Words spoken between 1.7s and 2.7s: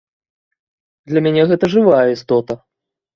жывая істота.